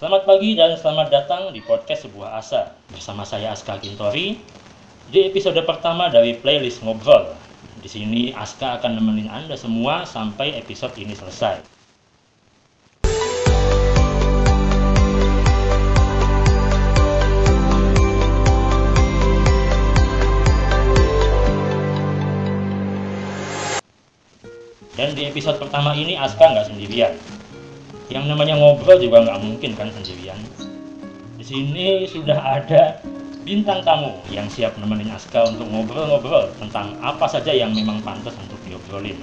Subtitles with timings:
[0.00, 4.40] Selamat pagi dan selamat datang di podcast Sebuah Asa bersama saya Aska Kintori
[5.12, 7.36] di episode pertama dari playlist ngobrol.
[7.84, 11.60] Di sini Aska akan nemenin Anda semua sampai episode ini selesai.
[24.96, 27.39] Dan di episode pertama ini Aska nggak sendirian.
[28.10, 30.38] Yang namanya ngobrol juga nggak mungkin kan sendirian.
[31.38, 32.98] Di sini sudah ada
[33.46, 38.58] bintang tamu yang siap nemenin Aska untuk ngobrol-ngobrol tentang apa saja yang memang pantas untuk
[38.66, 39.16] diobrolin.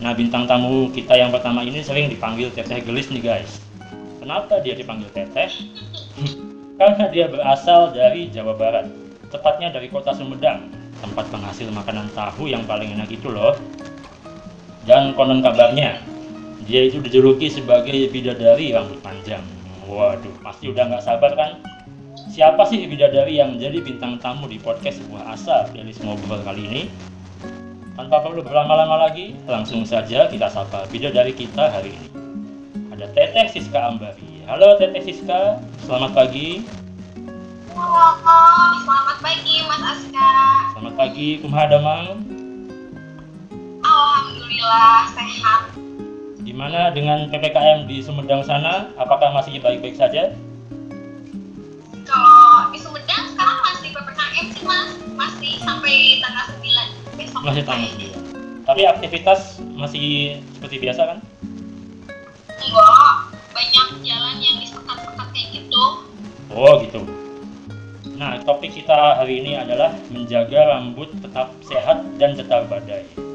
[0.00, 3.60] Nah bintang tamu kita yang pertama ini sering dipanggil Teteh Gelis nih guys.
[4.20, 5.50] Kenapa dia dipanggil Teteh?
[6.80, 8.88] Karena dia berasal dari Jawa Barat,
[9.28, 10.72] tepatnya dari kota Sumedang,
[11.04, 13.52] tempat penghasil makanan tahu yang paling enak itu loh.
[14.88, 16.00] Dan konon kabarnya,
[16.70, 19.42] dia itu dijuluki sebagai bidadari rambut panjang.
[19.90, 21.58] Waduh, pasti udah nggak sabar kan?
[22.30, 26.82] Siapa sih bidadari yang menjadi bintang tamu di podcast sebuah asa playlist ngobrol kali ini?
[27.98, 32.08] Tanpa perlu berlama-lama lagi, langsung saja kita sapa bidadari kita hari ini.
[32.94, 34.46] Ada Teteh Siska Ambari.
[34.46, 36.70] Halo Teteh Siska, selamat pagi.
[37.74, 38.14] Halo,
[38.86, 40.30] selamat pagi Mas Aska.
[40.78, 42.06] Selamat pagi, kumaha damang?
[43.82, 45.79] Alhamdulillah sehat.
[46.60, 48.92] Gimana dengan PPKM di Sumedang sana?
[49.00, 50.36] Apakah masih baik-baik saja?
[52.04, 57.40] Kalau di Sumedang sekarang masih PPKM sih Mas, masih sampai tanggal 9 besok.
[57.48, 58.68] Masih tanggal 9.
[58.68, 61.18] Tapi aktivitas masih seperti biasa kan?
[62.60, 63.12] Enggak,
[63.56, 65.82] banyak jalan yang disekat-sekat kayak gitu.
[66.52, 67.00] Oh gitu.
[68.20, 73.29] Nah, topik kita hari ini adalah menjaga rambut tetap sehat dan cetar badai.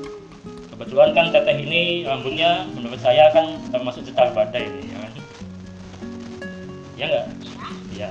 [0.76, 5.12] Kebetulan kan teteh ini rambutnya menurut saya kan termasuk cetar badai nih, ya kan?
[7.00, 7.26] Ya nggak?
[7.96, 8.10] Iya.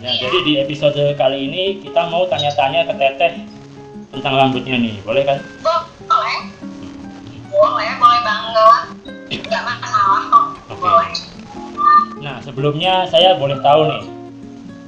[0.00, 3.44] Nah, jadi di episode kali ini kita mau tanya-tanya ke teteh
[4.08, 5.36] tentang rambutnya nih, boleh kan?
[6.08, 6.36] Boleh?
[7.52, 8.82] Boleh, boleh banget.
[9.28, 10.46] Enggak masalah kok.
[10.72, 10.80] Oke.
[10.80, 11.12] Boleh.
[12.24, 14.04] Nah, sebelumnya saya boleh tahu nih,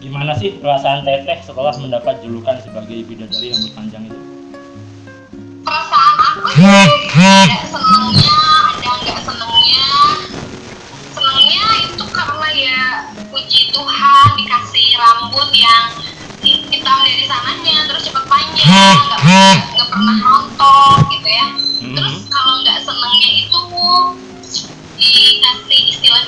[0.01, 4.21] gimana sih perasaan teteh setelah mendapat julukan sebagai bidadari rambut panjang itu?
[5.69, 9.89] Perasaan aku ada senengnya, ada nggak senengnya.
[11.17, 12.83] Senengnya itu karena ya
[13.33, 15.85] puji Tuhan dikasih rambut yang
[16.45, 21.47] hitam dari sananya terus panjang, nggak pernah rontok gitu ya.
[21.81, 23.61] Terus kalau nggak senengnya itu
[24.97, 26.23] dikasih istilah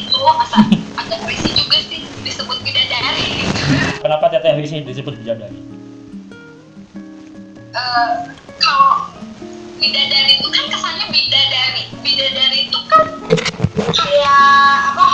[0.00, 0.58] itu masa
[0.98, 3.48] agak risih juga sih disebut bidadari.
[4.02, 5.58] Kenapa teteh Risi disebut bidadari?
[7.72, 8.12] Eh,
[8.60, 9.11] kalau
[9.82, 11.82] bidadari itu kan kesannya bidadari.
[12.06, 13.02] Bidadari itu kan
[13.90, 15.06] kayak apa?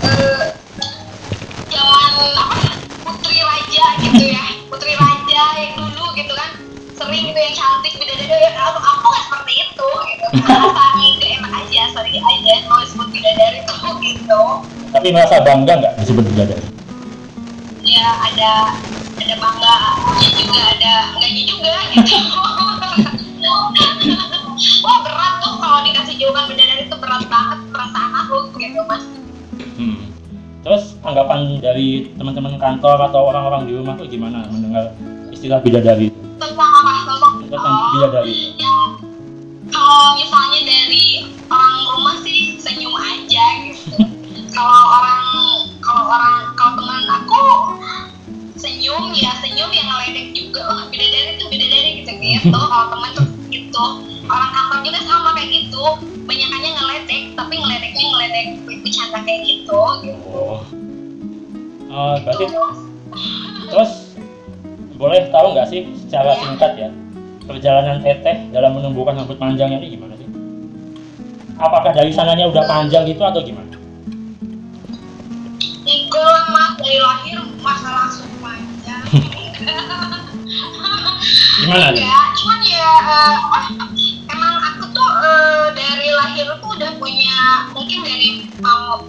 [0.00, 0.44] Eh
[1.68, 2.56] zaman apa?
[3.04, 4.44] Putri raja gitu ya.
[4.72, 6.56] Putri raja yang dulu gitu kan.
[6.96, 8.32] Sering gitu yang cantik bidadari.
[8.32, 10.26] Ya aku aku nggak seperti itu gitu.
[10.48, 12.54] Merasa nggak enak aja sorry aja.
[12.64, 13.74] Kalau disebut bidadari itu
[14.08, 14.42] gitu.
[14.96, 16.72] Tapi merasa bangga nggak disebut bidadari?
[17.82, 18.78] ya ada
[19.20, 22.16] ada bangganya juga ada enggaknya juga gitu
[24.84, 29.04] wah berat tuh kalau dikasih julukan bidadari itu berat banget perasaan aku gitu mas.
[29.78, 29.98] Hmm.
[30.62, 34.94] Terus tanggapan dari teman-teman kantor atau orang-orang di rumah tuh gimana mendengar
[35.34, 36.14] istilah bidadari?
[36.38, 36.92] Tentang apa?
[37.02, 38.54] Tentang Tentang oh, bidadari.
[38.62, 38.80] yang
[39.72, 43.96] kalau misalnya dari orang rumah sih senyum aja gitu.
[44.52, 45.24] Kalau orang
[45.80, 47.40] kalau orang kalau teman aku
[48.52, 50.60] senyum ya senyum yang ngeledek juga.
[50.68, 52.52] Oh bidadari tuh bidadari gitu gitu.
[52.52, 53.84] Kalau teman tuh gitu.
[54.26, 55.84] Orang kantor juga sama kayak gitu.
[56.24, 59.80] Banyakannya ngeledek tapi ngeledeknya ngeledek bercanda kayak gitu.
[60.02, 60.64] Gitu Oh.
[61.92, 62.44] Eh, berarti
[63.68, 64.16] terus
[64.96, 66.88] boleh tahu nggak sih secara singkat ya
[67.44, 70.24] perjalanan teteh dalam menumbuhkan rambut panjangnya ini gimana sih?
[71.60, 73.76] Apakah dari sananya udah panjang gitu atau gimana?
[75.84, 79.04] Enggak mas, dari lahir masa langsung panjang
[81.62, 82.02] Gimana nih?
[82.02, 83.58] Ya, cuman ya eh, apa,
[84.32, 87.38] emang aku tuh eh, dari lahir tuh udah punya
[87.70, 88.50] mungkin dari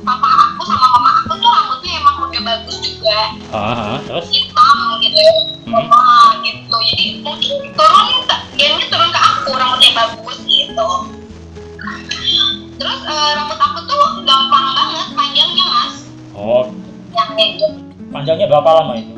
[0.05, 3.19] papa aku sama mama aku tuh rambutnya emang udah bagus juga
[3.53, 4.25] ah, terus?
[4.29, 5.33] hitam gitu ya
[5.63, 5.87] Hmm.
[5.89, 8.07] Wah, gitu jadi mungkin turun
[8.59, 10.89] gennya turun ke aku rambutnya bagus gitu
[12.77, 15.95] terus eh, rambut aku tuh gampang banget panjangnya mas
[16.35, 16.67] Oh,
[17.15, 17.67] yang kayak gitu
[18.11, 19.13] panjangnya berapa lama itu?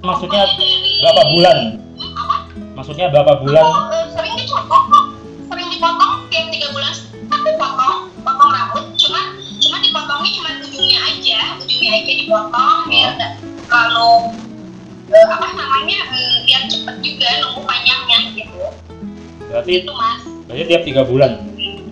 [0.00, 1.58] Maksudnya dari berapa bulan?
[1.96, 2.36] Hmm, apa?
[2.76, 3.64] Maksudnya berapa bulan?
[3.64, 5.06] Oh, uh, sering dipotong kok,
[5.48, 6.94] sering dipotong tiap tiga bulan
[7.30, 8.84] tapi potong, potong rambut.
[9.00, 9.20] Cuma,
[9.58, 12.88] cuma dipotongnya cuma ujungnya aja, ujungnya aja dipotong oh.
[12.88, 13.12] biar
[13.64, 14.12] terlalu
[15.08, 18.60] uh, apa namanya uh, biar cepet juga nunggu panjangnya gitu.
[19.48, 20.20] Berarti itu mas.
[20.46, 21.32] Berarti tiap tiga bulan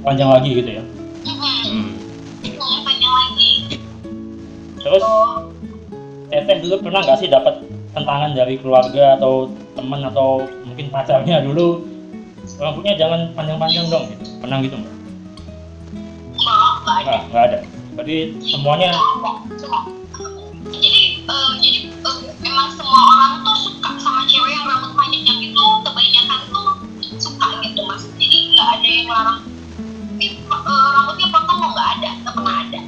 [0.04, 0.84] panjang lagi gitu ya?
[1.24, 1.40] Hmm.
[1.64, 2.80] hmm.
[2.84, 3.50] Panjang lagi.
[4.84, 5.08] Terus, gitu.
[5.08, 5.48] oh.
[6.28, 7.67] Teteh dulu pernah nggak sih dapat
[7.98, 11.82] tentangan dari keluarga atau teman atau mungkin pacarnya dulu
[12.58, 14.24] rambutnya jangan panjang-panjang dong gitu.
[14.38, 14.94] Pernah gitu nggak?
[16.88, 17.58] nggak nggak ada.
[17.98, 18.16] Berarti
[18.46, 18.94] semuanya?
[20.68, 22.16] Jadi eh, jadi eh,
[22.46, 26.68] emang semua orang tuh suka sama cewek yang rambut panjang itu kebanyakan tuh
[27.18, 28.02] suka gitu mas.
[28.16, 29.40] Jadi nggak ada yang larang.
[30.22, 32.10] "Ih, eh, rambutnya potong kok nggak ada?
[32.22, 32.80] Nggak pernah ada.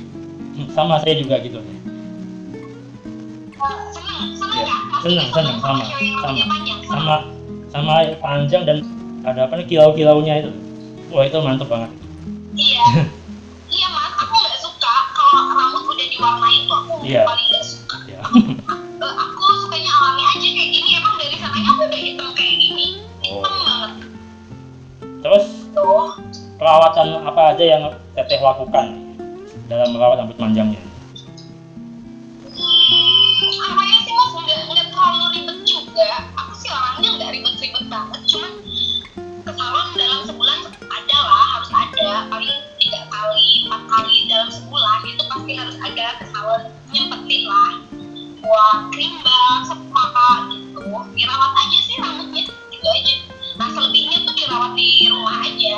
[0.55, 1.59] Hmm, sama saya juga gitu.
[1.61, 1.75] Eh,
[3.93, 5.05] seneng seneng Iya, kan Mas?
[5.07, 5.85] seneng, seneng, sama,
[6.21, 6.43] sama.
[6.83, 7.15] Sama
[7.71, 8.79] sama panjang dan
[9.23, 10.51] ada apa nih kilau-kilaunya itu.
[11.09, 11.91] Wah itu mantep banget.
[12.53, 12.83] iya
[13.71, 17.23] iya mas aku nggak suka kalau rambut udah diwarnain tuh aku Iya.
[17.25, 18.21] paling nggak suka Ya.
[19.01, 22.87] Eh, aku sukanya alami aja kayak gini emang dari sananya aku udah hitam kayak gini
[23.25, 23.41] Oh.
[23.41, 23.93] hitam banget
[25.21, 26.05] Terus tuh
[26.57, 27.83] perawatan apa aja yang
[28.13, 28.87] Teteh lakukan
[29.65, 30.83] dalam merawat rambut panjangnya?
[32.51, 36.11] Hmm, apa ya sih mas nggak nggak terlalu ribet juga.
[36.37, 38.53] Aku sih orangnya nggak ribet-ribet banget cuman
[39.41, 42.09] ke dalam sebulan ada lah harus ada.
[42.29, 46.63] Paling tiga kali empat kali dalam sebulan itu pasti harus ada ke salon
[46.93, 47.73] nyempetin lah.
[48.45, 50.85] Buat krim balm spa gitu.
[51.17, 53.17] Dirawat aja sih rambutnya gitu aja.
[53.57, 55.77] Nah selebihnya tuh dirawat di rumah aja.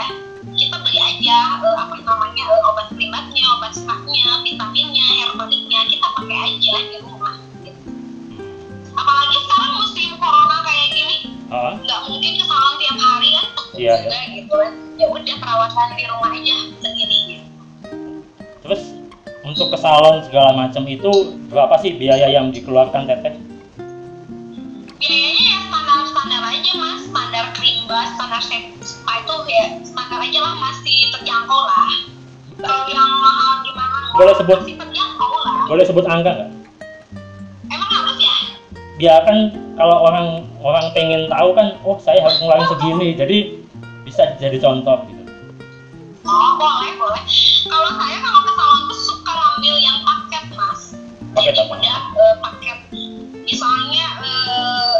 [0.52, 6.38] Kita beli aja eh, apa namanya eh, obat krimbatnya obat spaknya vitaminnya tonicnya kita pakai
[6.50, 7.21] aja di rumah.
[9.22, 11.16] Apalagi sekarang musim corona kayak gini
[11.46, 13.46] Ah, nggak mungkin ke salon tiap hari kan?
[13.72, 14.72] Iya, juga gitu kan.
[14.96, 17.44] Ya udah perawatan di rumah aja segini gitu.
[18.62, 18.82] terus
[19.44, 21.10] untuk ke salon segala macam itu
[21.46, 23.36] berapa sih biaya yang dikeluarkan Teteh?
[24.96, 27.00] biayanya ya standar standar aja mas.
[27.06, 31.86] Standar krim bas standar spa itu ya standar aja lah masih terjangkau lah.
[32.58, 33.98] Kalau yang mahal gimana?
[34.16, 35.56] Boleh sebut- masih terjangkau lah.
[35.70, 36.50] Boleh sebut angka nggak?
[39.02, 43.38] Harus ya kan kalau orang orang pengen tahu kan, oh saya harus ngeluarin segini, jadi
[44.06, 45.22] bisa jadi contoh gitu.
[46.22, 47.22] oh boleh boleh
[47.66, 50.82] kalau saya kalau ke salon tuh suka ngambil yang paket mas
[51.34, 51.74] Paket jadi apa?
[51.82, 52.78] udah eh, paket
[53.42, 54.96] misalnya eh,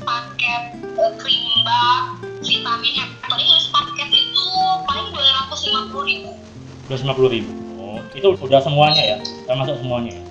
[0.00, 0.62] paket
[0.96, 4.46] eh, krim bas vitamin yang paling paket itu
[4.88, 6.30] paling dua ratus lima puluh ribu
[6.92, 7.52] 250 ribu.
[7.80, 9.16] Oh, itu udah semuanya ya?
[9.48, 10.21] Termasuk semuanya ya?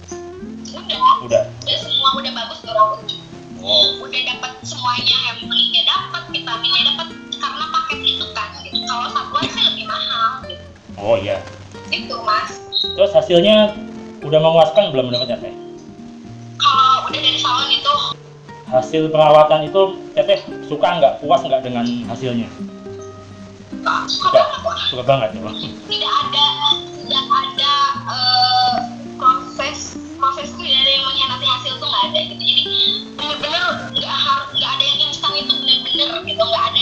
[1.02, 1.78] Udah Udah.
[1.80, 3.18] semua udah bagus rambutnya
[3.62, 7.08] Oh, udah dapat semuanya hair tonicnya dapat vitaminnya dapat
[7.38, 10.66] karena paket itu kan gitu kalau satuan sih lebih mahal gitu
[10.98, 11.38] oh iya.
[11.94, 13.78] gitu mas Terus hasilnya
[14.26, 15.54] udah memuaskan belum menurut Teteh?
[16.58, 17.94] kalau udah dari salon itu
[18.66, 19.82] Hasil perawatan itu
[20.18, 21.14] Teteh suka nggak?
[21.22, 22.50] Puas nggak dengan hasilnya?
[24.10, 24.42] Suka Suka.
[24.90, 25.42] Suka banget ya?
[25.86, 26.46] tidak ada
[27.06, 27.61] tidak ada
[30.22, 32.44] proses proses itu tidak ada yang mengkhianati hasil tuh nggak ada gitu.
[32.46, 32.64] Jadi
[33.18, 33.66] bener-bener
[33.98, 36.81] nggak harus nggak ada yang instan itu bener-bener gitu nggak ada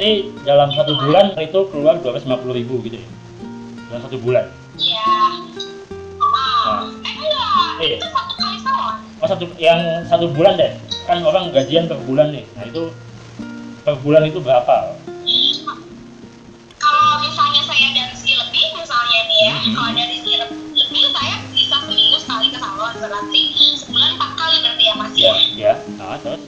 [0.00, 2.24] Berarti dalam satu bulan itu keluar 250
[2.56, 3.08] ribu gitu ya?
[3.92, 4.48] Dalam satu bulan?
[4.80, 5.04] iya.
[6.56, 6.88] Ah
[7.84, 7.96] eh Iya.
[8.00, 9.76] itu satu kali salon Oh satu yang
[10.08, 10.72] satu bulan deh.
[11.04, 12.48] Kan orang gajian per bulan nih.
[12.56, 12.88] Nah itu
[13.84, 14.96] per bulan itu berapa?
[16.80, 19.72] Kalau misalnya saya segi lebih misalnya nih ya Mhm.
[19.76, 20.16] kalau dari
[20.80, 22.92] lebih saya bisa seminggu sekali ke salon.
[22.96, 23.40] Berarti
[23.76, 25.12] sebulan empat kali berarti ya mas?
[25.12, 26.40] Ya ya nah terus?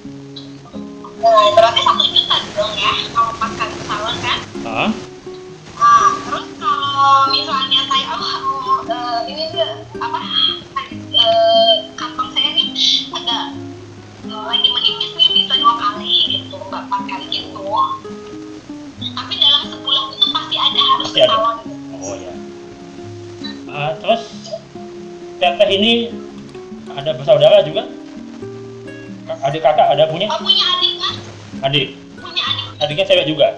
[1.21, 2.22] Nah, berarti satu juta
[2.53, 4.39] dong ya kalau kali ke salon kan?
[4.65, 4.91] Ah
[5.83, 9.45] nah terus kalau misalnya saya oh, oh eh, ini
[9.99, 10.19] apa?
[10.93, 12.69] Eh, kantong saya nih
[13.13, 13.45] agak
[14.29, 17.61] eh, lagi menipis nih bisa dua kali gitu nggak empat kali gitu.
[19.03, 21.31] Tapi dalam sebulan itu pasti ada harus Pasti ada.
[21.35, 21.57] salon
[22.01, 22.35] oh ya
[23.73, 24.23] Ah, terus
[25.41, 25.93] teteh ini
[26.93, 27.89] ada bersaudara juga?
[29.43, 30.29] Adik kakak ada punya?
[30.29, 31.15] Oh punya adik kan
[31.63, 31.95] adik
[32.33, 32.67] punya adik?
[32.81, 33.49] Adiknya cewek juga?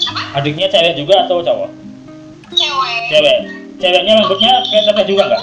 [0.00, 1.70] Apa adiknya cewek juga atau cowok?
[2.50, 3.02] Cewek.
[3.12, 3.38] Cewek.
[3.80, 5.42] Ceweknya rambutnya kayak teteh juga nggak?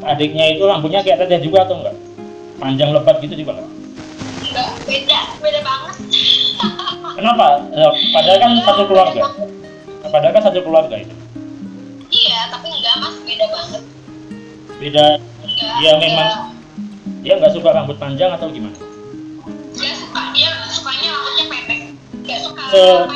[0.00, 1.96] Adiknya itu rambutnya kayak teteh juga atau enggak
[2.56, 3.68] panjang lebat gitu juga nggak?
[4.44, 5.20] Enggak beda.
[5.40, 5.94] Beda banget.
[7.20, 7.46] Kenapa?
[7.70, 9.22] Eh, padahal kan satu keluarga.
[10.10, 11.14] padahal kan satu keluarga itu.
[12.10, 13.14] Iya tapi enggak mas.
[13.22, 13.82] Beda banget.
[14.76, 15.06] Beda.
[15.44, 16.28] Enggak Iya, memang.
[17.20, 18.72] dia nggak suka rambut panjang atau gimana
[22.38, 23.06] suka Se-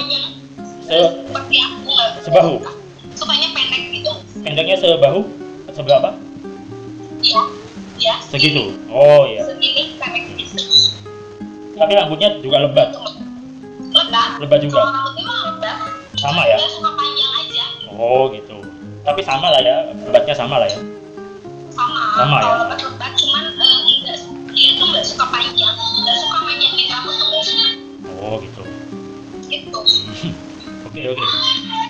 [0.91, 1.93] se- seperti aku.
[2.25, 2.55] Sebahu?
[3.15, 4.13] sukanya pendek gitu.
[4.43, 5.21] Pendeknya sebahu
[5.71, 6.11] seberapa
[7.23, 7.43] iya
[7.97, 9.47] ya segitu oh iya.
[9.47, 10.63] Segini pendek gitu.
[11.75, 12.91] Tapi rambutnya juga lebat.
[13.95, 14.31] Lebat.
[14.43, 14.59] Lebat.
[14.63, 14.83] Juga?
[14.83, 15.77] Kalau rambutnya mah lebat.
[16.19, 16.57] Sama ya?
[16.59, 17.65] dia suka panjang aja.
[17.95, 18.59] Oh gitu.
[19.07, 19.77] Tapi sama lah ya.
[19.95, 20.79] Lebatnya sama lah ya?
[21.75, 22.03] Sama.
[22.19, 22.53] Sama ya?
[22.67, 23.13] lebat lebat.
[23.15, 24.19] Cuman enggak
[24.55, 25.75] dia tuh enggak suka panjang.
[25.75, 27.43] Enggak suka panjangin rambut tuh.
[28.23, 28.63] Oh gitu
[30.95, 31.27] oke oke.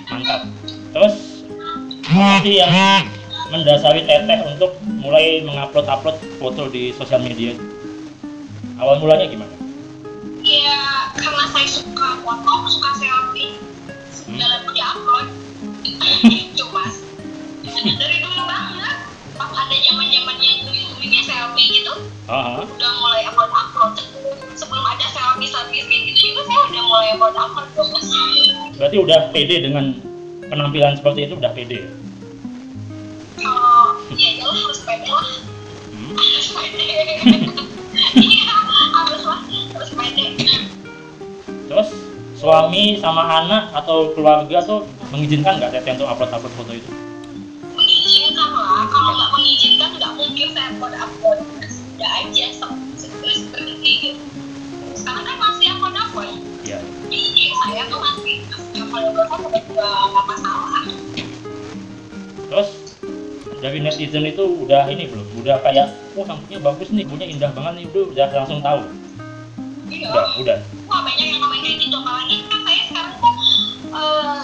[0.09, 0.41] Mantap.
[0.97, 1.15] Terus
[2.41, 3.05] sih yang
[3.53, 7.53] mendasari teteh untuk mulai mengupload upload foto di sosial media?
[8.81, 9.53] Awal mulanya gimana?
[10.41, 13.61] Ya karena saya suka foto suka selfie
[14.09, 15.29] segala tuh diupload.
[16.25, 17.05] Gitu mas
[17.85, 18.97] dari dulu banget
[19.37, 21.95] pas ada zaman zamannya boomingnya selfie gitu
[22.33, 22.65] Aha.
[22.65, 23.95] udah mulai upload upload
[24.55, 27.87] sebelum ada selfie selfie kayak gitu juga saya udah mulai upload upload tuh
[28.75, 29.95] berarti udah pede dengan
[30.49, 31.79] penampilan seperti itu udah pede?
[31.85, 31.91] Ya?
[33.45, 35.29] kalau ya iyalah harus pede lah.
[35.93, 36.15] Hmm?
[36.17, 36.89] harus pede.
[38.15, 38.55] Iya
[38.95, 40.27] harus lah harus pede.
[41.71, 41.89] Terus
[42.39, 46.91] suami sama anak atau keluarga tuh mengizinkan nggak teteh untuk upload upload foto itu?
[47.75, 48.87] Mengizinkan lah.
[48.91, 51.39] Kalau nggak mengizinkan nggak mungkin saya upload upload.
[51.95, 52.47] Udah aja
[53.25, 54.23] se- se- seperti gitu
[54.95, 56.31] sekarang kan masih upload upload
[56.63, 56.79] ya
[57.09, 58.35] di IG saya tuh masih
[58.77, 60.83] upload upload udah juga nggak masalah
[62.53, 62.71] terus
[63.65, 65.41] dari netizen itu udah ini belum?
[65.41, 65.89] Udah kayak
[66.21, 67.85] oh rambutnya bagus nih punya indah banget nih.
[67.89, 68.85] Udah udah langsung tahu?
[69.89, 70.13] Iya.
[70.13, 70.59] Udah udah.
[70.85, 73.35] Wah banyak yang komen kayak gitu apalagi kan saya sekarang tuh
[73.89, 74.41] eh,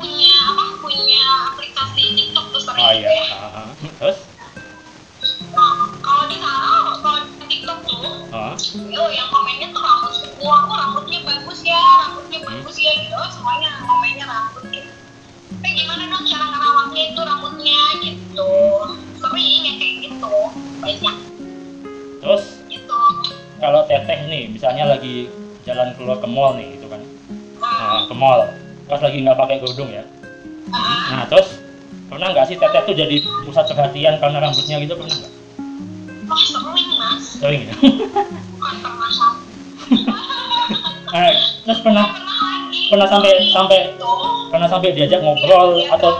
[0.00, 3.20] punya apa punya aplikasi TikTok tuh sering oh gitu iya.
[3.20, 3.36] ya.
[3.36, 3.66] Ah, ah.
[4.00, 4.18] terus?
[5.52, 6.83] Nah, kalau di sana
[8.34, 8.54] ah,
[8.90, 13.14] Yo, yang komennya tuh rambut semua, kok rambutnya bagus ya, rambutnya bagus ya gitu.
[13.30, 14.90] Semuanya komennya rambut gitu.
[15.54, 18.50] Tapi gimana dong cara ngerawatnya itu rambutnya gitu.
[19.22, 20.34] Sering yang kayak gitu,
[20.82, 21.16] banyak.
[22.24, 22.98] Terus gitu.
[23.62, 25.30] kalau teteh nih misalnya lagi
[25.62, 27.00] jalan keluar ke mall nih gitu kan.
[27.62, 28.40] Nah, nah, ke mall.
[28.90, 30.04] Pas lagi nggak pakai kerudung ya.
[30.68, 31.62] Nah, nah terus
[32.10, 34.98] pernah nggak sih teteh tuh jadi pusat perhatian karena rambutnya gitu?
[34.98, 35.43] Pernah nggak
[36.28, 39.30] wah sering mas, sering ya bukan pernah.
[41.14, 44.12] Eh, terus pernah Pernah pernah sampai sampai Gitu.
[44.50, 46.10] pernah sampai diajak ngobrol atau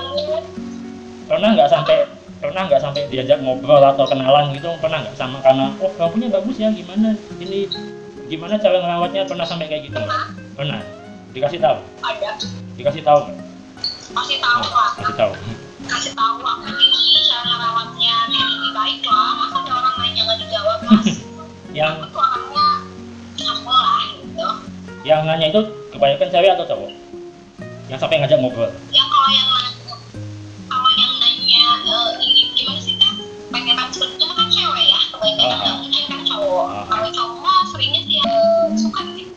[1.26, 2.06] pernah nggak sampai
[2.38, 4.70] pernah nggak sampai diajak ngobrol atau kenalan gitu?
[4.78, 7.18] Pernah nggak sama karena oh rambutnya bagus ya gimana?
[7.42, 7.66] Ini
[8.30, 9.26] gimana cara ngerawatnya?
[9.26, 10.20] Pernah sampai kayak gitu nggak?
[10.54, 10.80] pernah.
[11.34, 11.76] Dikasih tahu?
[12.00, 12.30] Ada.
[12.78, 13.38] Dikasih tahu nggak?
[14.14, 14.90] Kasih tahu lah.
[14.94, 15.32] Kasih tahu.
[15.84, 19.53] Kasih tahu aku ini cara ngerawatnya gini baik lah
[20.24, 21.08] nggak dijawab mas.
[21.78, 22.64] Yang aku tuh orangnya
[23.66, 24.46] lah gitu.
[25.02, 26.90] Yang nanya itu kebanyakan cewek atau cowok?
[27.86, 28.70] Yang sampai ngajak ngobrol?
[28.88, 29.50] Ya kalau yang
[30.66, 33.14] kalau yang nanya eh, ini gimana sih kan
[33.50, 35.00] pengen rambut itu kan cewek ya?
[35.10, 35.58] Kebanyakan Ah.
[35.60, 36.66] nggak mungkin kan cowok.
[36.66, 36.84] Ah.
[36.88, 39.34] kalau cowok mah seringnya sih eh, suka itu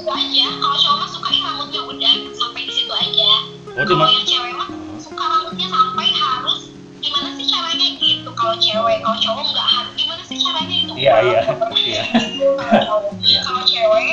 [0.00, 0.46] aja.
[0.56, 3.30] Kalau cowok mah suka ih rambutnya udah sampai di situ aja.
[3.68, 4.68] Oh kalau yang cewek mah
[8.40, 11.40] kalau cewek kalau cowok nggak harus gimana sih caranya itu Iya, iya,
[11.84, 12.02] iya.
[12.88, 13.40] kalau Iya.
[13.44, 14.08] kalau cewek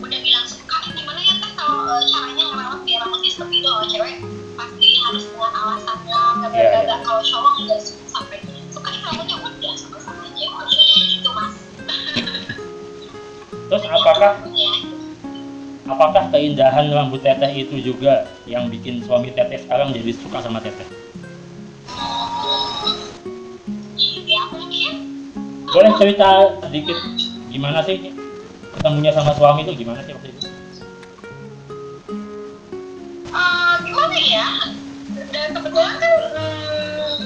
[0.00, 3.68] udah bilang suka "Eh, gimana ya teh kalau eh, caranya ngerawat biar rambutnya seperti itu
[3.68, 4.14] kalau cewek
[4.56, 6.80] pasti harus dengan nggak Iya, iya.
[6.88, 8.38] nggak kalau cowok nggak suka sampai
[8.72, 10.46] suka rambutnya udah sama-sama aja
[11.04, 11.54] gitu mas
[13.68, 14.72] terus apakah Rambutnya.
[15.86, 20.86] apakah keindahan rambut teteh itu juga yang bikin suami teteh sekarang jadi suka sama teteh
[25.70, 26.28] boleh cerita
[26.60, 26.98] sedikit
[27.46, 28.10] gimana sih
[28.74, 30.40] ketemunya sama suami itu gimana sih waktu itu
[33.30, 34.46] Eh, gimana ya
[35.30, 37.16] dan kebetulan kan hmm,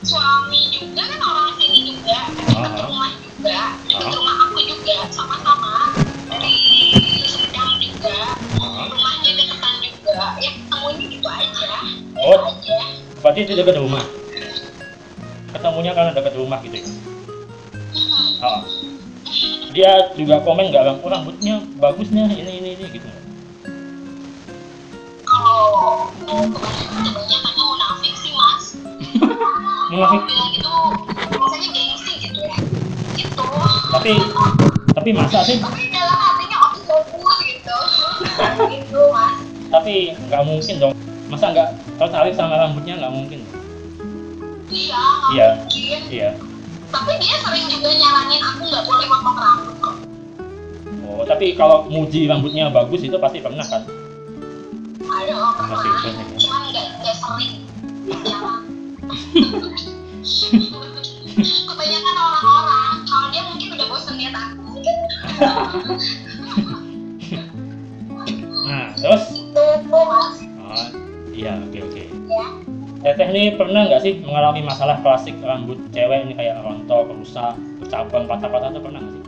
[0.00, 2.84] suami juga kan orang sini juga dekat Ah.
[2.88, 4.16] rumah juga dekat Ah.
[4.16, 5.74] rumah aku juga sama-sama
[6.26, 6.56] dari
[7.22, 8.16] Sumedang juga
[8.56, 8.88] Ah.
[8.88, 11.70] rumahnya deketan juga ya ketemunya gitu aja
[12.18, 12.38] Oh.
[12.48, 12.78] gitu aja
[13.20, 14.04] berarti itu dekat rumah
[15.50, 16.86] ketemunya karena dekat rumah gitu ya.
[18.40, 18.64] Ah.
[19.70, 23.06] dia juga komen nggak bang oh, rambutnya bagusnya ini ini ini gitu.
[25.28, 30.74] Kalau mau kebanyakan masih kalau bilang itu
[31.36, 32.56] rasanya gengsi gitu ya.
[33.14, 33.44] Gitu.
[33.94, 34.12] Tapi
[34.90, 35.62] tapi masa sih?
[35.62, 37.76] Tapi dalam hatinya oke bagus gitu.
[38.74, 39.36] Gitu mas.
[39.70, 39.94] Tapi
[40.26, 40.94] nggak mungkin dong.
[41.30, 41.68] Masa nggak
[42.00, 43.59] tertarik sama rambutnya nggak mungkin
[44.70, 45.46] iya Iya.
[45.58, 46.00] mungkin.
[46.10, 46.30] iya.
[46.90, 49.94] Tapi dia sering juga nyaranin aku nggak boleh potong rambut kok.
[51.06, 53.86] Oh tapi kalau muji rambutnya bagus itu pasti pernah kan?
[55.00, 55.78] Ada oh, pernah.
[55.78, 56.34] Masih banyak ya?
[56.38, 57.52] cuman nggak nggak sering.
[61.40, 64.60] Kebanyakan orang-orang kalau dia mungkin udah bosan lihat aku.
[64.66, 64.96] Mungkin
[68.66, 69.24] nah terus?
[69.32, 70.36] Itu mas.
[70.58, 70.86] Oh,
[71.32, 72.02] iya oke oke.
[72.28, 72.46] Ya
[73.00, 78.28] Teteh nih pernah nggak sih mengalami masalah klasik rambut cewek ini kayak rontok, rusak, bercabang,
[78.28, 79.22] patah-patah itu pernah nggak sih?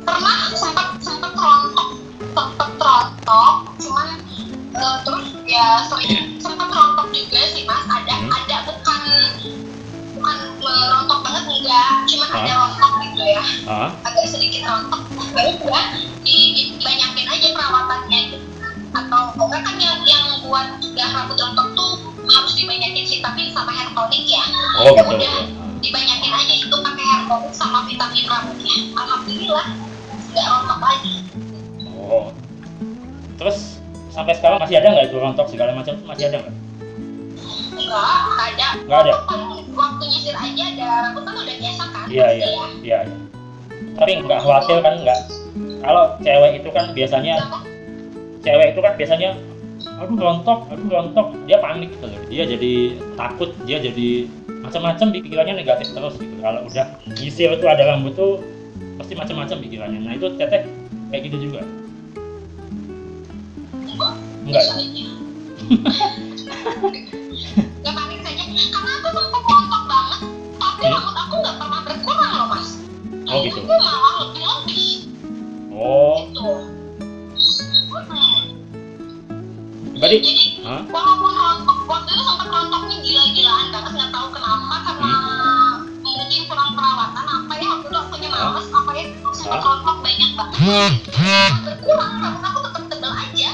[0.00, 1.88] pernah sempat sempat rontok
[2.34, 4.08] sempat rontok cuman
[4.74, 8.26] eh, terus ya sering sempat rontok juga sih mas ada Hmm.
[8.28, 9.00] ada bukan
[10.12, 12.42] bukan eh, rontok banget enggak cuman Hah?
[12.42, 15.00] ada rontok gitu ya Ah, agak sedikit rontok
[15.30, 15.86] baru udah
[16.20, 16.36] di,
[16.74, 18.38] dibanyakin aja perawatannya gitu
[18.90, 21.69] atau enggak kan yang yang buat cegah rambut rontok
[22.30, 24.42] harus dibanyakin vitamin sama hair tonic ya
[24.78, 25.14] oh Ya gitu.
[25.14, 25.34] udah
[25.80, 29.66] dibanyakin aja itu pakai hair tonic sama vitamin rambutnya alhamdulillah
[30.30, 31.14] nggak rontok lagi
[32.02, 32.34] Oh.
[33.36, 33.78] Terus
[34.10, 36.54] sampai sekarang masih ada nggak itu rontok segala macam masih ada nggak?
[37.70, 39.12] enggak nggak ada Nggak ada.
[39.70, 42.64] Waktu nyisir aja ada rambut kan udah biasa kan Iya iya ya.
[42.82, 42.98] iya.
[43.06, 43.16] iya.
[43.94, 45.20] Tapi nggak khawatir kan nggak?
[45.80, 47.34] Kalau cewek itu kan biasanya
[48.40, 49.30] cewek itu kan biasanya
[49.80, 52.20] aduh rontok, aduh rontok, dia panik gitu loh.
[52.28, 52.72] Dia jadi
[53.14, 54.28] takut, dia jadi
[54.60, 56.34] macam-macam pikirannya negatif terus gitu.
[56.38, 58.44] Kalau udah nyisir itu ada rambut tuh
[58.96, 60.00] pasti macam-macam pikirannya.
[60.00, 60.68] Nah itu teteh
[61.08, 61.60] kayak gitu juga.
[64.40, 64.64] enggak
[67.80, 70.20] nggak panik saja karena aku sempat rontok banget
[70.56, 70.92] tapi Hmm.
[70.92, 72.68] rambut aku nggak pernah berkurang loh mas
[73.30, 73.62] Oh, gitu.
[73.62, 74.90] Malah lebih lebih
[75.70, 76.26] Oh,
[80.10, 80.82] berarti jadi Hah?
[80.90, 85.14] walaupun rontok waktu itu sempat rontoknya gila-gilaan banget nggak tahu kenapa karena
[86.02, 89.66] mungkin kurang perawatan apa ya waktu itu akunya males apa ya sempat Hah?
[89.70, 90.58] rontok banyak banget.
[91.14, 93.50] Malah berkurang rambut aku tetap tebal aja.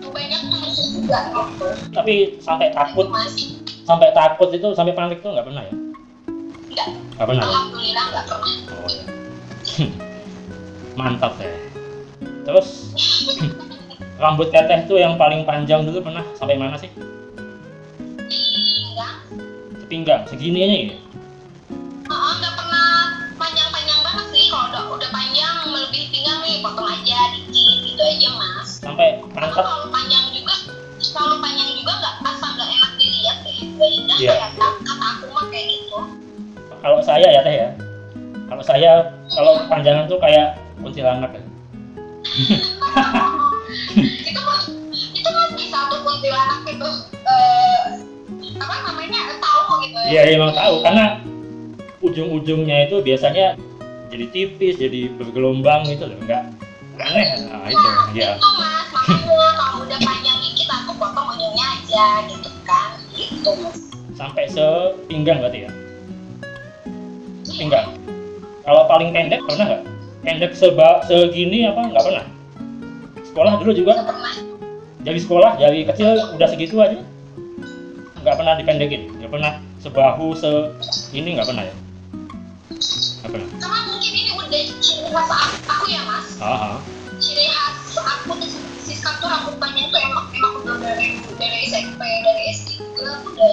[0.00, 3.60] Banyak tumbuh juga gitu tapi sampai takut masih.
[3.84, 5.74] sampai takut itu sampai panik tuh nggak pernah ya?
[6.72, 6.88] Enggak
[7.20, 7.48] nggak pernah ya?
[7.52, 8.54] alhamdulillah nggak pernah.
[8.72, 9.04] Oh, ya.
[10.98, 11.52] mantap ya.
[12.48, 12.68] Terus
[14.16, 16.88] rambut teteh tuh yang paling panjang dulu pernah sampai mana sih
[18.82, 19.12] enggak
[19.78, 20.96] sepinggang segini aja ya
[22.06, 22.88] Ah, nggak pernah
[23.36, 27.52] panjang-panjang banget sih kalau udah udah panjang melebihi pinggang nih potong aja dikit
[27.82, 30.54] gitu aja mas sampai Tapi pangkat kalau panjang juga,
[31.12, 33.36] kalau panjang juga nggak asal nggak enak dilihat.
[33.42, 34.32] Nggak indah Iya.
[34.32, 35.98] kayak kata aku mah kayak gitu.
[36.78, 37.68] kalau saya ya teh ya
[38.46, 38.90] kalau saya
[39.28, 40.48] kalau panjangan tuh kayak
[40.78, 41.42] kuntilanak ya.
[43.96, 44.60] itu mah
[44.92, 46.88] itu mah bisa tuh kuntilanak itu
[47.24, 47.84] eh
[48.60, 50.08] apa namanya tahu gitu ya.
[50.12, 50.84] Iya emang tahu.
[50.84, 51.24] Karena
[52.04, 53.56] ujung-ujungnya itu biasanya
[54.12, 56.18] jadi tipis jadi bergelombang gitu loh.
[56.20, 56.52] Enggak
[57.00, 57.26] aneh.
[57.48, 57.88] Nah itu.
[57.88, 63.00] Nah, ya itu mas, makanya kalau udah panjang dikit aku potong ujungnya aja gitu kan,
[63.16, 63.52] gitu
[64.16, 65.70] sampai sepinggang berarti ya?
[67.44, 67.96] Sepinggang.
[68.64, 69.82] Kalau paling pendek pernah nggak?
[70.24, 72.35] Pendek seba segini apa nggak pernah
[73.36, 73.92] sekolah dulu juga.
[75.04, 77.04] Dari sekolah dari kecil udah segitu aja.
[78.24, 79.60] Nggak pernah dipendekin nggak pernah.
[79.84, 80.72] Sebahu se
[81.12, 81.74] ini nggak pernah ya?
[83.20, 83.48] Nggak pernah.
[83.60, 85.28] Karena mungkin ini udah ciri khas
[85.68, 86.28] aku ya mas.
[86.40, 86.80] Aha.
[87.20, 88.48] ciri khas aku di
[88.80, 93.28] Siska tuh rambut panjang tuh emang emang udah dari dari SMP dari SD juga aku
[93.36, 93.52] udah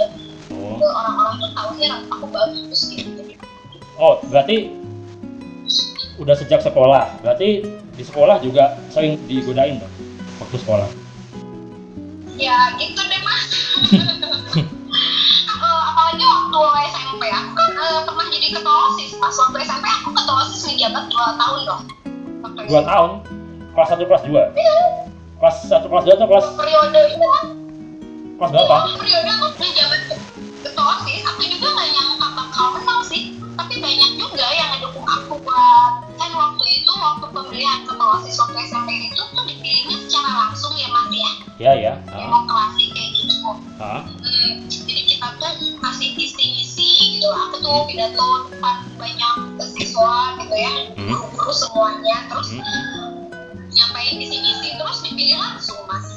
[0.55, 0.79] oh.
[0.79, 3.19] orang-orang tuh tahu ya rambut aku bagus gitu.
[3.99, 4.71] Oh berarti
[6.23, 7.19] udah sejak sekolah.
[7.19, 9.93] Berarti di sekolah juga sering digodain dong
[10.41, 10.89] waktu sekolah.
[12.37, 13.45] Ya gitu deh mas.
[15.63, 16.59] Eh, apalagi waktu
[16.91, 17.23] SMP.
[17.31, 21.39] Aku kan eh, pernah jadi ketua osis pas waktu SMP aku ketua osis menjabat dua
[21.39, 21.81] tahun loh
[22.67, 23.11] dua tahun?
[23.73, 24.43] Kelas satu kelas dua?
[25.41, 27.45] Kelas satu kelas dua atau kelas periode itu kan
[28.37, 28.75] kelas berapa?
[29.01, 29.99] Periode aku menjabat
[30.61, 31.21] ketua osis.
[31.25, 32.92] Aku juga nggak nyangka bakal menang
[33.83, 38.89] banyak juga yang ngedukung aku buat kan waktu itu waktu pemilihan ketua osis waktu SMP
[39.11, 41.31] itu tuh dipilihnya secara langsung ya mas ya?
[41.59, 41.93] Ya ya.
[42.07, 43.51] Ah, demokrasi kayak gitu.
[43.83, 44.07] Ah.
[44.07, 45.51] Hmm, jadi kita tuh
[45.83, 49.35] kasih isi-isi gitu aku tuh pidato depan banyak
[49.75, 50.71] siswa gitu ya.
[50.95, 51.11] Hmm.
[51.11, 52.17] guru-guru semuanya.
[52.31, 53.27] Terus Hmm.
[53.67, 56.07] nyampein isi-isi terus dipilih langsung mas.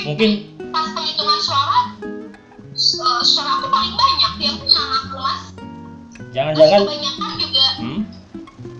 [0.00, 0.30] Mungkin
[0.72, 4.46] pas penghitungan suara eh, suara aku paling banyak di
[6.36, 8.00] Jangan-jangan kebanyakan juga hmm?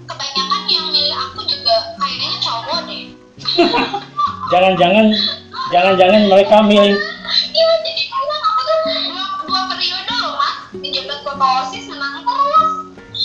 [0.04, 3.04] kebanyakan yang milih aku juga kayaknya cowok deh.
[4.52, 5.06] Jangan-jangan
[5.72, 6.94] jangan-jangan mereka milih
[7.56, 10.56] iya jadi karena aku tuh dua, dua periode loh mas.
[10.76, 12.70] Menjabat ketua osis menang terus.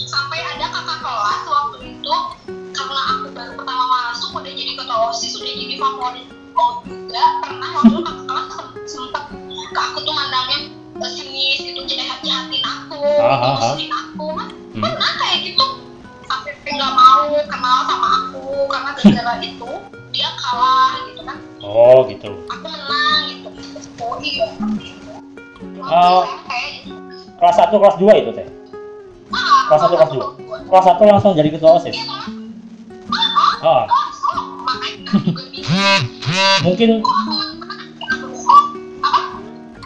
[0.07, 2.15] Sampai ada kakak kelas waktu itu
[2.71, 6.27] karena aku baru pertama masuk udah jadi ketua osis udah jadi favorit.
[6.55, 9.23] Oh juga pernah waktu kakak kelas sem- sempet
[9.75, 10.70] ke aku tuh mandangnya
[11.01, 13.49] pesimis gitu jahat jahatin aku Ah, ah, ah.
[13.57, 14.83] musuhin aku mas Hmm.
[14.85, 15.65] pernah kayak gitu
[16.23, 19.69] sampai nggak mau kenal sama aku karena gara-gara itu
[20.11, 22.31] dia kalah gitu kan Oh, gitu.
[22.47, 23.49] aku menang gitu
[23.99, 24.47] oh iya
[25.83, 26.23] Ah.
[27.35, 28.47] Kelas 1 kelas 2 itu, Teh.
[29.27, 30.23] Ah, Kelas 1 kelas 2.
[30.69, 31.91] Kelas 1 langsung jadi ketua OSIS.
[31.91, 32.25] Iya, Mas.
[33.11, 33.85] Ah, Ah, ah.
[34.61, 35.65] Makanya aku juga bingung.
[36.61, 36.89] mungkin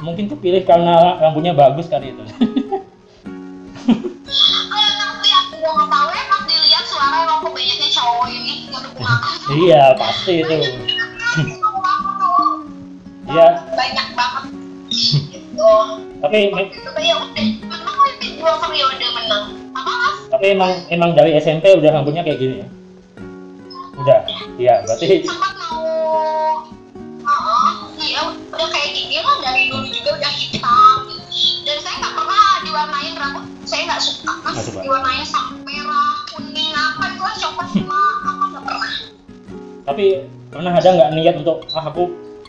[0.06, 2.24] mungkin kepilih karena rambutnya bagus kali itu.
[9.46, 10.56] Ya iya, pasti itu.
[13.26, 14.44] Iya, Banyak banget.
[14.94, 15.70] Gitu.
[16.22, 16.38] tapi
[17.06, 17.16] ya
[18.40, 19.46] dua periode menang.
[19.74, 20.18] Mas?
[20.30, 22.68] tapi emang emang dari SMP udah rambutnya kayak gini ya.
[23.98, 24.20] Udah.
[24.60, 25.82] Iya, berarti sempat mau
[28.16, 31.00] Iya udah kayak gini lah dari dulu juga udah hitam.
[31.68, 37.04] Dan saya nggak pernah diwarnain rambut saya nggak suka mas diwarnain sampai merah kuning apa
[37.12, 38.94] itu lah coklat sama apa nggak pernah.
[39.84, 40.06] Tapi
[40.48, 42.04] pernah ada nggak niat untuk ah aku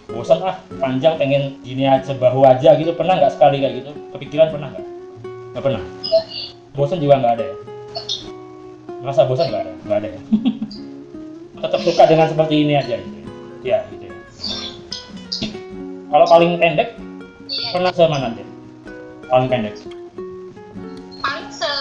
[0.06, 2.94] bosan ah panjang pengen gini aja bahu aja gitu?
[2.94, 3.90] Pernah nggak sekali kayak gitu?
[4.14, 4.86] Kepikiran pernah nggak?
[5.50, 5.82] Nggak pernah?
[6.06, 6.20] Iya.
[6.78, 7.56] bosan juga nggak ada ya?
[9.02, 9.72] Merasa bosan nggak ada?
[9.82, 10.20] Nggak ada ya?
[11.66, 13.26] Tetap suka dengan seperti ini aja gitu ya?
[13.58, 13.95] Gitu ya
[16.16, 16.96] kalau paling pendek
[17.52, 17.76] iya.
[17.76, 18.48] pernah semana deh
[19.28, 19.76] paling pendek.
[21.20, 21.72] Paling se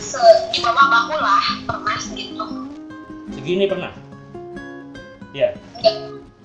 [0.00, 0.22] se
[0.56, 2.44] di bawah bahu lah pernah segitu.
[3.36, 3.92] Segini pernah?
[5.36, 5.92] Ya enggak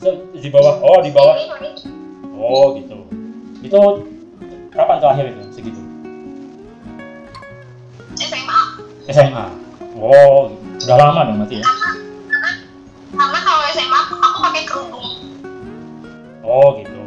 [0.03, 1.39] Se- di bawah oh di bawah.
[2.35, 3.07] Oh gitu.
[3.63, 4.03] Itu
[4.75, 5.79] kapan terakhir itu segitu?
[8.19, 8.59] SMA
[9.07, 9.45] SMA
[9.95, 10.51] oh
[10.83, 11.82] udah lama dong berarti ya
[16.53, 16.99] oh gitu.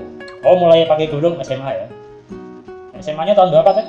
[0.43, 1.87] Oh mulai pakai kerudung SMA ya?
[2.99, 3.87] SMA nya tahun berapa teh?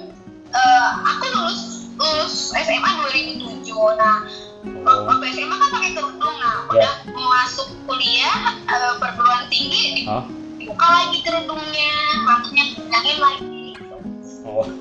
[0.47, 1.61] Eh, aku lulus
[1.97, 3.65] lulus SMA 2007
[3.97, 4.21] nah
[4.67, 5.07] Oh.
[5.07, 6.91] waktu SMA kan pakai kerudung nah Ya.
[7.07, 8.35] udah masuk kuliah
[8.67, 10.27] eh, perguruan tinggi Hah?
[10.57, 11.91] dibuka lagi kerudungnya
[12.21, 13.45] rambutnya dipegangin lagi.
[13.73, 13.95] Gitu.
[14.43, 14.65] oh.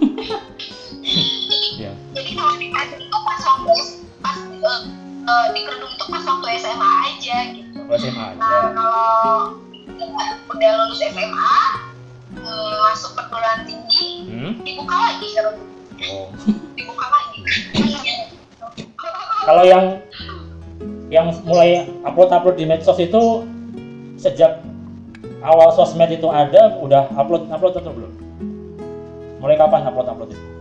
[1.77, 1.93] Ya.
[2.17, 3.73] Jadi kalau di kerudung itu pas waktu
[4.19, 4.81] pas eh,
[5.23, 7.79] eh, di kerudung itu pas waktu SMA aja gitu.
[7.79, 9.39] Oh, SMA nah ya kalau
[10.51, 11.59] udah, lulus SMA
[12.37, 14.53] eh, masuk perguruan tinggi hmm?
[14.65, 15.71] dibuka lagi kerudung
[16.13, 16.29] oh.
[16.75, 17.41] dibuka lagi
[19.47, 20.03] kalau yang
[21.07, 23.47] yang mulai upload upload di medsos itu
[24.19, 24.59] sejak
[25.45, 28.13] awal sosmed itu ada udah upload upload atau belum
[29.39, 30.56] mulai kapan upload upload itu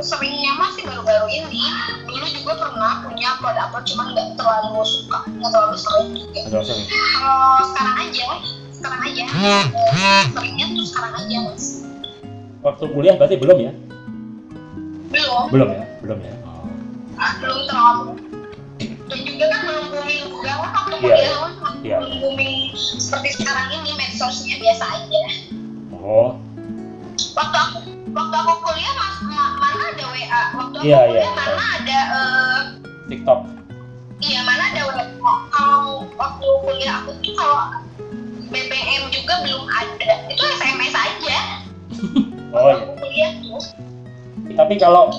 [0.00, 1.62] seringnya masih baru-baru ini.
[2.08, 6.40] Dulu juga pernah punya upload upload cuman nggak terlalu suka nggak terlalu sering juga.
[6.50, 8.26] Kalau sekarang aja
[8.80, 9.24] sekarang aja.
[9.28, 9.64] Eh,
[10.32, 11.64] seringnya tuh sekarang aja mas.
[12.60, 13.72] Waktu kuliah berarti belum ya?
[15.12, 15.44] Belum.
[15.52, 15.84] Belum ya?
[16.00, 16.34] Belum ya?
[16.44, 16.64] Oh.
[17.20, 18.04] ah, belum terlalu.
[18.80, 21.96] Dan juga kan belum booming juga kan waktu Iya, kuliah kan iya.
[22.00, 25.22] belum booming seperti sekarang ini medsosnya biasa aja.
[25.92, 26.40] Oh.
[27.36, 27.78] Waktu aku
[28.16, 29.16] waktu aku kuliah mas
[29.90, 31.38] ada WA waktu aku Iya, iya, kuliah tahu.
[31.50, 32.58] mana ada eh,
[33.06, 33.40] TikTok
[34.20, 35.04] Iya mana ada WA.
[35.50, 37.60] Kalau waktu kuliah aku tuh kalau
[38.46, 40.10] BBM juga belum ada.
[40.26, 41.38] Itu SMS aja.
[42.52, 43.60] oh iya kuliah tuh.
[44.52, 45.14] tapi kalau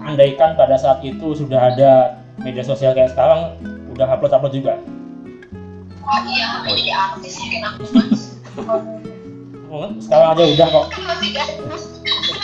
[0.00, 1.90] andaikan pada saat itu sudah ada
[2.38, 4.74] media sosial kayak sekarang udah upload upload juga
[6.02, 7.82] Oh iya, aku jadi artis mungkin aku.
[9.68, 11.02] Oh, sekarang aja udah kok kan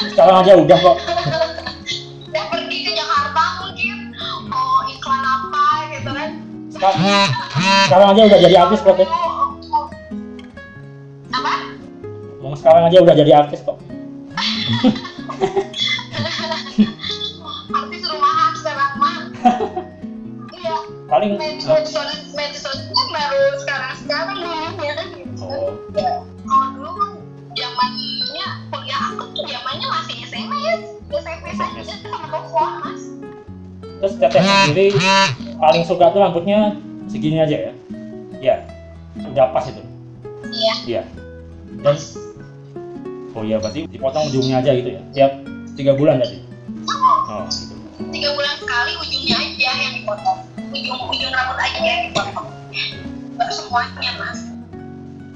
[0.09, 0.97] sekarang aja udah kok
[6.79, 9.09] sekarang, aja udah jadi artis kok Teh.
[11.35, 11.53] Apa?
[12.39, 13.77] mau sekarang aja udah jadi artis kok
[17.69, 19.17] Artis rumahan sekarang mah.
[20.57, 20.77] Iya.
[21.11, 21.93] paling Medsos
[22.33, 25.45] medsos kan baru sekarang sekarang kan gitu.
[25.45, 27.11] oh Ya, kalau dulu kan
[27.59, 33.03] zamannya kuliah aku tuh zamannya masih SMS SMS aja sama telepon mas
[33.99, 34.87] terus teteh sendiri
[35.59, 36.79] paling suka tuh rambutnya
[37.11, 37.73] segini aja ya.
[38.39, 38.57] Ya
[39.19, 39.83] udah pas itu.
[40.49, 40.75] Iya.
[40.87, 41.03] Iya.
[41.83, 41.95] Dan
[43.35, 45.03] oh iya berarti dipotong ujungnya aja gitu ya?
[45.15, 45.33] Tiap
[45.75, 46.43] tiga bulan tadi
[46.89, 47.75] Oh, oh gitu.
[48.15, 50.39] Tiga bulan sekali ujungnya aja yang dipotong.
[50.71, 52.49] Ujung ujung rambut aja yang dipotong.
[53.35, 54.39] Nggak semuanya mas.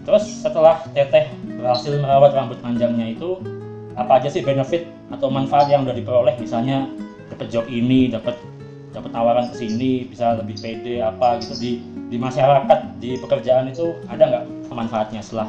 [0.02, 3.38] Terus setelah teteh berhasil merawat rambut panjangnya itu
[3.94, 6.34] apa aja sih benefit atau manfaat yang udah diperoleh?
[6.40, 6.90] Misalnya
[7.30, 8.34] dapat job ini dapat
[8.92, 11.56] dapat tawaran ke sini bisa lebih pede apa gitu.
[11.56, 11.70] Di
[12.12, 15.48] di masyarakat di pekerjaan itu ada nggak manfaatnya setelah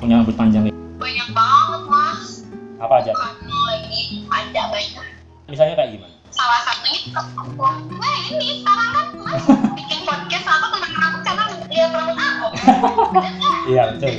[0.00, 0.80] punya rambut panjang ini?
[1.00, 2.44] banyak banget mas.
[2.80, 3.12] Apa aja?
[3.16, 5.04] Karena lagi ada banyak.
[5.48, 6.14] Misalnya kayak gimana?
[6.30, 7.00] Salah satunya
[7.98, 9.44] nah ini sekarang kan mas.
[9.76, 12.48] Bikin podcast apa tentang rambut karena dia rambut aku.
[13.70, 14.12] Iya betul.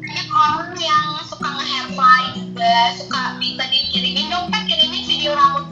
[0.00, 5.67] Banyak orang yang suka nge-hairfly juga suka minta dikirimin dong kan kirimin video rambutnya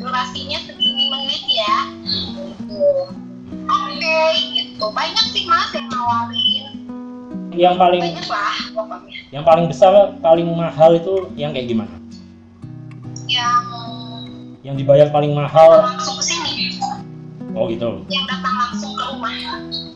[0.00, 1.76] durasinya segini menit ya.
[2.04, 2.86] Gitu.
[3.66, 4.20] Oke
[4.54, 4.84] gitu.
[4.92, 6.64] Banyak sih mas yang nawarin.
[7.56, 9.18] Yang paling banyak lah pokoknya.
[9.32, 11.94] Yang paling besar paling mahal itu yang kayak gimana?
[13.26, 13.64] Yang
[14.66, 15.82] yang dibayar paling mahal.
[15.84, 16.76] Langsung ke sini.
[17.56, 18.04] Oh gitu.
[18.12, 19.32] Yang datang langsung ke rumah.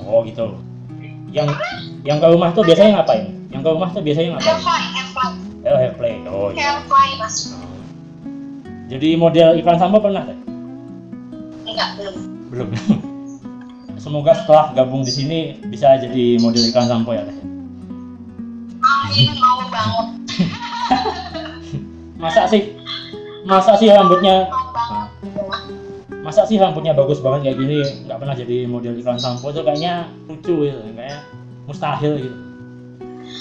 [0.05, 0.57] Oh gitu.
[1.31, 1.55] Yang
[2.03, 3.37] yang ke rumah tuh biasanya ngapain?
[3.53, 4.49] Yang ke rumah tuh biasanya ngapain?
[4.57, 6.81] Hairfly hairfly oh hair play oh iya.
[6.81, 7.53] Hairfly mas
[8.91, 10.39] jadi model iklan sampo pernah Teh?
[11.63, 12.15] enggak belum
[12.51, 12.69] belum
[14.03, 15.39] semoga setelah gabung di sini
[15.71, 17.39] bisa jadi model iklan sampo ya Teh.
[18.83, 20.07] amin mau banget
[22.23, 22.75] masa sih
[23.47, 24.51] masa sih rambutnya
[26.21, 30.11] masa sih rambutnya bagus banget kayak gini nggak pernah jadi model iklan sampo tuh kayaknya
[30.27, 31.23] lucu gitu kayak
[31.65, 32.39] mustahil gitu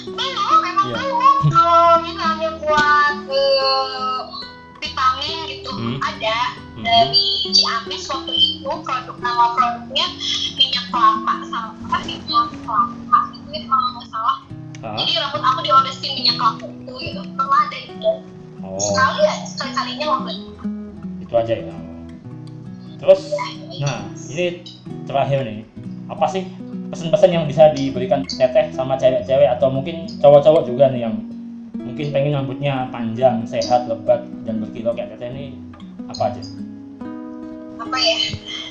[0.06, 0.96] belum emang Iya.
[0.96, 4.18] belum kalau misalnya buat eh,
[4.80, 5.70] vitamin gitu.
[5.70, 5.98] Hmm.
[6.00, 6.36] ada
[6.80, 6.84] Hmm.
[6.84, 10.06] dari Ciamis waktu itu produk nama produknya
[10.56, 13.18] minyak kelapa sama apa minyak kelapa.
[13.36, 14.38] Itu ya kalau nggak salah.
[14.80, 14.96] Hah?
[14.96, 17.20] jadi rambut aku diolesin minyak kelapa itu gitu.
[17.36, 18.12] Pernah ada itu.
[18.64, 18.80] Oh.
[18.80, 20.52] Sekali ya sekali kalinya waktu itu.
[21.20, 21.76] Itu aja ya.
[23.00, 23.20] Terus
[23.80, 24.00] nah
[24.32, 24.46] ini
[25.04, 25.64] terakhir nih.
[26.10, 26.42] Apa sih
[26.90, 31.14] pesan-pesan yang bisa diberikan teteh sama cewek-cewek atau mungkin cowok-cowok juga nih yang
[32.00, 35.52] mungkin pengen rambutnya panjang sehat lebat dan berkilau kayak teteh ini
[36.08, 36.40] apa aja?
[37.76, 38.18] Apa ya?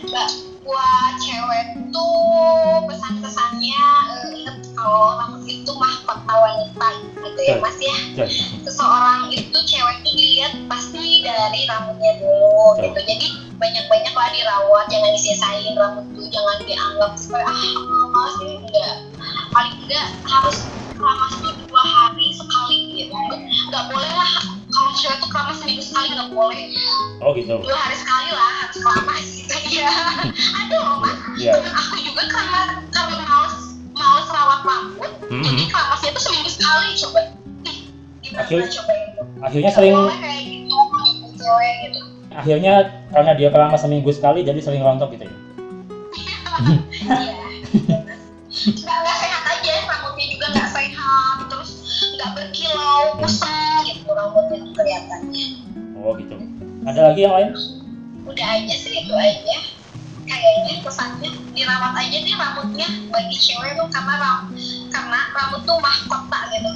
[0.10, 0.30] Mbak
[0.66, 6.88] buat cewek tuh pesan-pesannya eh, inget kalau rambut itu mahkota wanita
[7.22, 8.26] gitu ya mas ya?
[8.66, 12.98] Seseorang itu cewek tuh dilihat pasti dari rambutnya dulu gitu.
[12.98, 13.28] Jadi
[13.62, 18.94] banyak-banyak lah dirawat jangan disisain rambut tuh jangan dianggap sebagai ah mas ini enggak.
[19.54, 20.66] Paling enggak harus
[20.98, 23.16] keramas tuh dua hari sekali gitu
[23.70, 24.32] nggak boleh lah.
[24.70, 26.64] Kalau cewek tuh keramas seminggu sekali nggak boleh.
[27.20, 27.56] Oh gitu.
[27.60, 29.90] Dua hari sekali lah harus keramas gitu ya.
[30.30, 31.18] Ada loh mas.
[31.36, 31.52] Iya.
[31.58, 32.60] temen aku juga karena
[32.90, 33.56] karena males
[33.92, 35.12] males rawat rambut.
[35.28, 35.44] Mhm.
[35.44, 37.20] jadi keramasnya tuh seminggu sekali coba.
[37.66, 37.78] Ih,
[38.22, 42.00] gimana Akhir- coba itu akhirnya sering boleh kayak gitu gitu cewek gitu.
[42.30, 42.74] Akhirnya
[43.10, 45.34] karena dia keramas seminggu sekali jadi sering rontok gitu ya?
[46.60, 47.24] Iya.
[48.60, 51.70] Nggak nggak sehat aja rambutnya juga nggak sehat terus
[52.20, 55.46] nggak berkilau kusam gitu rambutnya kelihatannya.
[56.04, 56.36] Oh gitu.
[56.84, 57.50] Ada lagi yang lain?
[58.28, 59.58] Udah aja sih itu aja.
[60.28, 62.88] Kayaknya pesannya dirawat aja deh rambutnya.
[63.08, 64.52] Bagi cewek tuh karena ram
[64.92, 66.70] karena rambut tuh mahkota gitu.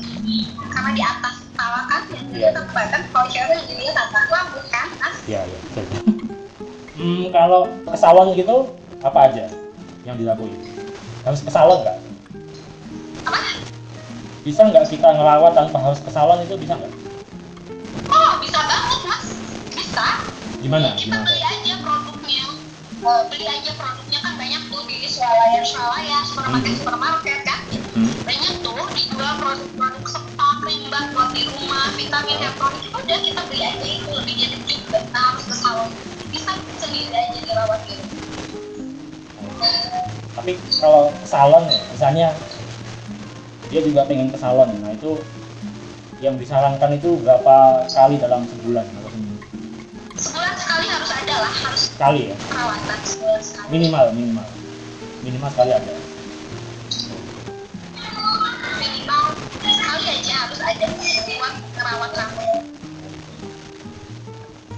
[0.72, 2.02] Karena di atas kepala kan
[2.32, 2.50] Iya.
[2.56, 5.28] apa kan kalau cewek dilihat atas rambut kan mas.
[5.28, 5.86] Ya ya betul.
[6.96, 9.52] Hmm, kalau ke salon gitu apa aja
[10.08, 10.56] yang dilakuin?
[11.28, 12.00] Harus ke salon nggak?
[13.28, 13.40] Apa
[14.44, 16.60] bisa nggak kita ngerawat tanpa harus ke salon itu?
[16.60, 16.92] Bisa nggak?
[18.12, 19.26] Oh bisa banget mas?
[19.72, 20.06] Bisa.
[20.60, 20.92] Gimana?
[21.00, 21.24] Kita gimana?
[21.24, 22.46] beli aja produknya.
[23.04, 24.20] Eh, beli aja produknya.
[24.20, 26.80] Kan banyak tuh di swalayan swalayan supermarket Mhm.
[26.84, 27.60] supermarket kan?
[27.94, 28.10] Hmm?
[28.26, 33.88] banyak tuh dijual produk-produk spa krim buat di rumah vitamin hepatonik udah kita beli aja
[33.88, 34.10] itu.
[34.12, 35.90] Lebih jadi juga kita harus ke salon.
[36.28, 38.04] Bisa sendiri aja dirawat gitu
[40.34, 42.28] tapi kalau salon ya misalnya
[43.74, 44.70] dia juga pengen ke salon.
[44.86, 45.18] Nah itu
[46.22, 48.86] yang disarankan itu berapa kali dalam sebulan?
[48.86, 49.42] Atau seminggu
[50.14, 52.36] sebulan sekali harus ada lah harus sekali ya?
[52.54, 53.68] perawatan sebulan sekali.
[53.74, 54.48] Minimal minimal.
[55.26, 55.94] Minimal sekali ada.
[58.78, 59.24] Minimal
[59.66, 60.88] sekali aja harus ada
[61.34, 62.62] buat merawat rambut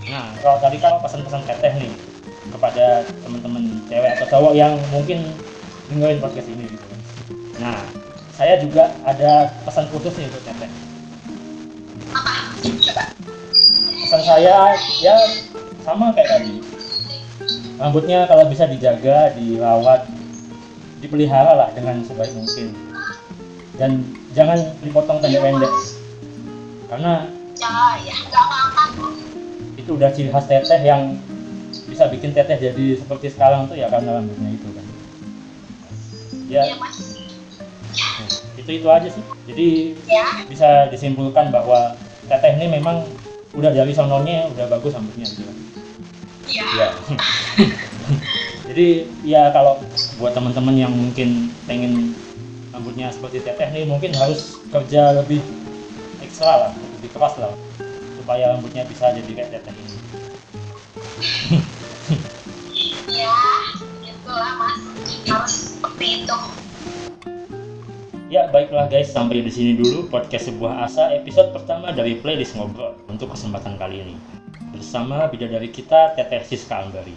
[0.05, 1.91] Nah, kalau tadi kan pesan-pesan teteh nih
[2.47, 5.27] kepada teman-teman cewek atau cowok yang mungkin
[5.91, 6.88] dengerin podcast ini gitu.
[7.60, 7.84] Nah,
[8.36, 10.71] saya juga ada pesan khusus nih untuk teteh.
[14.06, 15.15] Pesan saya ya
[15.88, 16.60] sama kayak tadi.
[17.76, 20.08] Rambutnya kalau bisa dijaga, dirawat,
[21.04, 22.76] dipelihara lah dengan sebaik mungkin.
[23.76, 25.71] Dan jangan dipotong pendek-pendek.
[26.91, 27.71] Karena ya
[28.04, 28.15] ya
[29.86, 31.13] itu udah ciri khas teteh yang
[31.86, 34.86] bisa bikin teteh jadi seperti sekarang tuh ya karena rambutnya itu kan
[36.50, 36.98] ya iya mas
[38.65, 39.23] itu itu aja sih.
[39.45, 39.67] Jadi
[40.10, 40.25] ya.
[40.49, 41.93] bisa disimpulkan bahwa
[42.25, 43.06] teteh ini memang
[43.54, 45.30] udah dari sononya udah bagus rambutnya.
[45.30, 45.45] Gitu
[46.49, 46.65] iya.
[46.75, 46.88] Ya
[48.69, 48.88] jadi
[49.21, 49.78] ya kalau
[50.17, 52.17] buat teman-teman yang mungkin pengen
[52.73, 55.39] rambutnya seperti teteh nih mungkin harus kerja lebih
[56.19, 57.54] ekstra lah lebih keras lah
[58.17, 59.97] supaya rambutnya bisa jadi kayak teteh ini.
[63.13, 63.38] Ya
[64.01, 64.82] gitulah mas.
[65.30, 66.38] Harus seperti itu
[68.36, 72.91] Ya baiklah guys, sampai di sini dulu podcast sebuah asa episode pertama dari playlist ngobrol
[73.08, 74.15] untuk kesempatan kali ini
[74.76, 77.15] bersama bidadari kita Teteh Siska Ambari.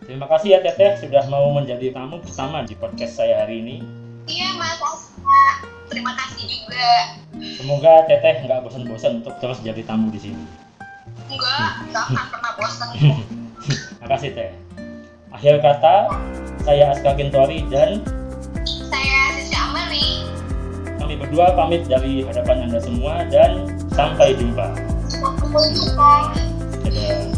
[0.00, 3.76] Terima kasih ya Teteh sudah mau menjadi tamu pertama di podcast saya hari ini.
[4.24, 5.68] iya mas Asma.
[5.92, 6.88] terima kasih juga
[7.60, 10.44] Semoga Teteh nggak bosan-bosan untuk terus jadi tamu di sini.
[11.28, 12.88] enggak nggak akan pernah bosan
[14.00, 14.50] Makasih Teh.
[15.28, 16.08] Akhir kata,
[16.64, 18.00] saya Aska Kintori dan
[18.88, 19.11] saya
[21.32, 23.64] berdua pamit dari hadapan Anda semua dan
[23.96, 24.68] sampai jumpa.
[25.16, 26.12] sampai jumpa
[26.84, 27.31] Dadah.